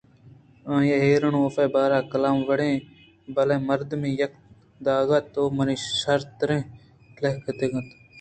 آئیءَ 0.75 1.01
heren 1.03 1.35
hof 1.41 1.55
ءِبار 1.65 1.91
ءُکلام 1.99 2.37
ءِ 2.41 2.47
وڑیں 2.49 2.83
بلائیں 3.35 3.65
مردمے 3.67 4.09
یلہ 4.19 4.37
داتگ 4.85 5.11
ءُمن 5.41 5.67
ءَ 5.73 5.83
شر 5.99 6.21
تر 6.39 6.49
لیکیتگ 7.21 7.73